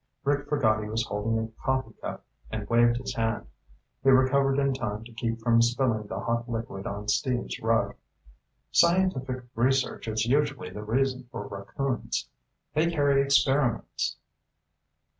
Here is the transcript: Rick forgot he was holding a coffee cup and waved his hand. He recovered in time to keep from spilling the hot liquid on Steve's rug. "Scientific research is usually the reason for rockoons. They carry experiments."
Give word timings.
Rick 0.23 0.49
forgot 0.49 0.81
he 0.81 0.89
was 0.89 1.03
holding 1.03 1.37
a 1.37 1.63
coffee 1.63 1.93
cup 2.01 2.25
and 2.49 2.67
waved 2.69 2.97
his 2.97 3.13
hand. 3.13 3.45
He 4.03 4.09
recovered 4.09 4.57
in 4.57 4.73
time 4.73 5.03
to 5.03 5.13
keep 5.13 5.39
from 5.41 5.61
spilling 5.61 6.07
the 6.07 6.21
hot 6.21 6.49
liquid 6.49 6.87
on 6.87 7.07
Steve's 7.07 7.59
rug. 7.61 7.93
"Scientific 8.71 9.43
research 9.53 10.07
is 10.07 10.25
usually 10.25 10.71
the 10.71 10.81
reason 10.83 11.27
for 11.31 11.47
rockoons. 11.47 12.29
They 12.73 12.89
carry 12.89 13.21
experiments." 13.21 14.17